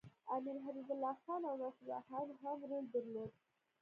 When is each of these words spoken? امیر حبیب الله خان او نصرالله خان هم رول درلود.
امیر 0.35 0.57
حبیب 0.65 0.87
الله 0.93 1.15
خان 1.23 1.41
او 1.49 1.55
نصرالله 1.63 2.01
خان 2.09 2.27
هم 2.41 2.59
رول 2.69 2.85
درلود. 2.93 3.33